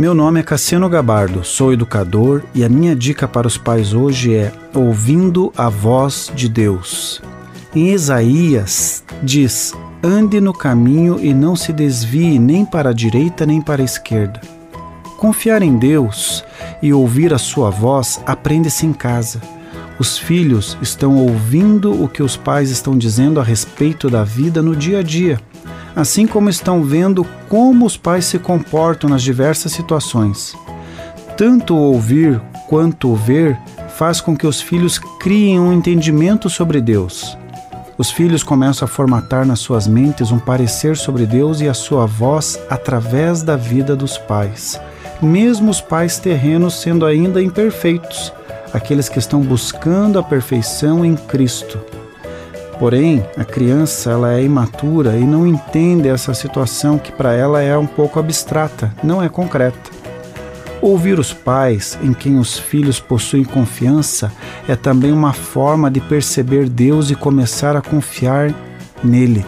Meu 0.00 0.14
nome 0.14 0.40
é 0.40 0.42
Cassiano 0.42 0.88
Gabardo, 0.88 1.44
sou 1.44 1.74
educador 1.74 2.42
e 2.54 2.64
a 2.64 2.70
minha 2.70 2.96
dica 2.96 3.28
para 3.28 3.46
os 3.46 3.58
pais 3.58 3.92
hoje 3.92 4.34
é 4.34 4.50
ouvindo 4.74 5.52
a 5.54 5.68
voz 5.68 6.32
de 6.34 6.48
Deus. 6.48 7.20
Em 7.76 7.90
Isaías 7.90 9.04
diz: 9.22 9.74
ande 10.02 10.40
no 10.40 10.54
caminho 10.54 11.20
e 11.20 11.34
não 11.34 11.54
se 11.54 11.70
desvie 11.70 12.38
nem 12.38 12.64
para 12.64 12.88
a 12.88 12.92
direita 12.94 13.44
nem 13.44 13.60
para 13.60 13.82
a 13.82 13.84
esquerda. 13.84 14.40
Confiar 15.18 15.60
em 15.60 15.76
Deus 15.76 16.42
e 16.80 16.94
ouvir 16.94 17.34
a 17.34 17.38
sua 17.38 17.68
voz 17.68 18.22
aprende-se 18.24 18.86
em 18.86 18.94
casa. 18.94 19.38
Os 19.98 20.16
filhos 20.16 20.78
estão 20.80 21.14
ouvindo 21.16 22.02
o 22.02 22.08
que 22.08 22.22
os 22.22 22.38
pais 22.38 22.70
estão 22.70 22.96
dizendo 22.96 23.38
a 23.38 23.44
respeito 23.44 24.08
da 24.08 24.24
vida 24.24 24.62
no 24.62 24.74
dia 24.74 25.00
a 25.00 25.02
dia, 25.02 25.38
assim 25.94 26.26
como 26.26 26.48
estão 26.48 26.82
vendo 26.82 27.26
como 27.48 27.84
os 27.84 27.96
pais 27.96 28.24
se 28.24 28.38
comportam 28.38 29.10
nas 29.10 29.22
diversas 29.22 29.72
situações. 29.72 30.54
Tanto 31.36 31.76
ouvir 31.76 32.40
quanto 32.68 33.14
ver 33.14 33.58
faz 33.96 34.20
com 34.20 34.36
que 34.36 34.46
os 34.46 34.60
filhos 34.60 34.98
criem 35.18 35.60
um 35.60 35.72
entendimento 35.72 36.48
sobre 36.48 36.80
Deus. 36.80 37.36
Os 37.98 38.10
filhos 38.10 38.42
começam 38.42 38.86
a 38.86 38.88
formatar 38.88 39.44
nas 39.44 39.60
suas 39.60 39.86
mentes 39.86 40.30
um 40.30 40.38
parecer 40.38 40.96
sobre 40.96 41.26
Deus 41.26 41.60
e 41.60 41.68
a 41.68 41.74
sua 41.74 42.06
voz 42.06 42.58
através 42.70 43.42
da 43.42 43.56
vida 43.56 43.94
dos 43.94 44.16
pais, 44.16 44.80
mesmo 45.20 45.70
os 45.70 45.82
pais 45.82 46.18
terrenos 46.18 46.80
sendo 46.80 47.04
ainda 47.04 47.42
imperfeitos, 47.42 48.32
aqueles 48.72 49.08
que 49.10 49.18
estão 49.18 49.42
buscando 49.42 50.18
a 50.18 50.22
perfeição 50.22 51.04
em 51.04 51.14
Cristo. 51.14 51.99
Porém, 52.80 53.22
a 53.36 53.44
criança 53.44 54.10
ela 54.10 54.32
é 54.32 54.42
imatura 54.42 55.18
e 55.18 55.20
não 55.22 55.46
entende 55.46 56.08
essa 56.08 56.32
situação 56.32 56.96
que 56.98 57.12
para 57.12 57.34
ela 57.34 57.60
é 57.60 57.76
um 57.76 57.86
pouco 57.86 58.18
abstrata, 58.18 58.90
não 59.04 59.22
é 59.22 59.28
concreta. 59.28 59.90
Ouvir 60.80 61.18
os 61.18 61.30
pais 61.30 61.98
em 62.02 62.14
quem 62.14 62.38
os 62.38 62.58
filhos 62.58 62.98
possuem 62.98 63.44
confiança 63.44 64.32
é 64.66 64.74
também 64.74 65.12
uma 65.12 65.34
forma 65.34 65.90
de 65.90 66.00
perceber 66.00 66.70
Deus 66.70 67.10
e 67.10 67.14
começar 67.14 67.76
a 67.76 67.82
confiar 67.82 68.54
nele. 69.04 69.44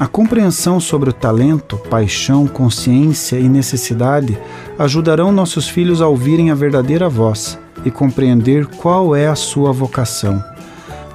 A 0.00 0.06
compreensão 0.06 0.80
sobre 0.80 1.10
o 1.10 1.12
talento, 1.12 1.76
paixão, 1.90 2.46
consciência 2.46 3.38
e 3.38 3.50
necessidade 3.50 4.38
ajudarão 4.78 5.30
nossos 5.30 5.68
filhos 5.68 6.00
a 6.00 6.08
ouvirem 6.08 6.50
a 6.50 6.54
verdadeira 6.54 7.06
voz 7.06 7.58
e 7.84 7.90
compreender 7.90 8.64
qual 8.64 9.14
é 9.14 9.26
a 9.26 9.34
sua 9.34 9.72
vocação. 9.72 10.42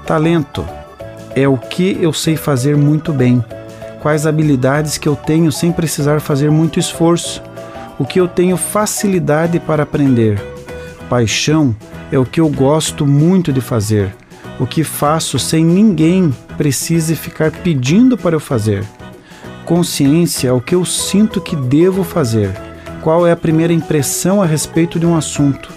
Talento 0.06 0.64
é 1.38 1.48
o 1.48 1.56
que 1.56 1.96
eu 2.02 2.12
sei 2.12 2.36
fazer 2.36 2.76
muito 2.76 3.14
bem, 3.14 3.46
quais 4.02 4.26
habilidades 4.26 4.98
que 4.98 5.08
eu 5.08 5.16
tenho 5.16 5.52
sem 5.52 5.72
precisar 5.72 6.20
fazer 6.20 6.50
muito 6.50 6.80
esforço 6.80 7.44
o 8.00 8.06
que 8.06 8.20
eu 8.20 8.28
tenho 8.28 8.58
facilidade 8.58 9.60
para 9.60 9.84
aprender. 9.84 10.42
Paixão 11.08 11.76
é 12.12 12.18
o 12.18 12.26
que 12.26 12.42
eu 12.42 12.50
gosto 12.50 13.06
muito 13.06 13.54
de 13.54 13.62
fazer, 13.62 14.16
o 14.60 14.66
que 14.66 14.84
faço 14.84 15.38
sem 15.38 15.64
ninguém 15.64 16.34
precise 16.58 17.16
ficar 17.16 17.52
pedindo 17.52 18.18
para 18.18 18.36
eu 18.36 18.40
fazer. 18.40 18.84
Consciência 19.64 20.48
é 20.48 20.52
o 20.52 20.62
que 20.62 20.74
eu 20.74 20.84
sinto 20.86 21.40
que 21.40 21.56
devo 21.56 22.04
fazer, 22.04 22.52
qual 23.04 23.28
é 23.28 23.32
a 23.32 23.38
primeira 23.38 23.74
impressão 23.74 24.42
a 24.42 24.46
respeito 24.46 25.00
de 25.00 25.06
um 25.06 25.16
assunto. 25.16 25.70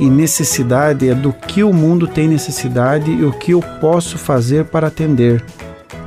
E 0.00 0.10
necessidade 0.10 1.08
é 1.08 1.14
do 1.14 1.32
que 1.32 1.62
o 1.62 1.72
mundo 1.72 2.06
tem 2.06 2.28
necessidade 2.28 3.10
e 3.10 3.24
o 3.24 3.32
que 3.32 3.52
eu 3.52 3.62
posso 3.80 4.18
fazer 4.18 4.64
para 4.64 4.88
atender. 4.88 5.44